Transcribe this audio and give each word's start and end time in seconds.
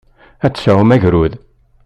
Ad 0.45 0.51
d-tesɛum 0.53 0.93
agrud. 0.95 1.33